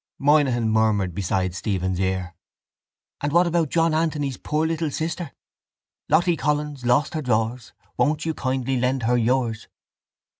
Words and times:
Moynihan 0.17 0.67
murmured 0.67 1.13
beside 1.13 1.53
Stephen's 1.53 1.99
ear: 1.99 2.33
—And 3.21 3.31
what 3.31 3.45
about 3.45 3.69
John 3.69 3.93
Anthony's 3.93 4.35
poor 4.37 4.65
little 4.65 4.89
sister: 4.89 5.31
Lottie 6.09 6.35
Collins 6.37 6.83
lost 6.83 7.13
her 7.13 7.21
drawers; 7.21 7.71
Won't 7.97 8.25
you 8.25 8.33
kindly 8.33 8.79
lend 8.79 9.03
her 9.03 9.15
yours? 9.15 9.67